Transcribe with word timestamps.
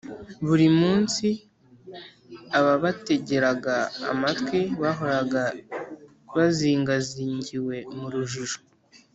buri 0.45 0.67
munsi 0.79 1.27
ababategeraga 2.59 3.75
amatwi 4.11 4.59
bahoraga 4.81 5.43
bazingazingiwe 6.35 7.75
mu 7.97 8.07
rujijo 8.13 8.59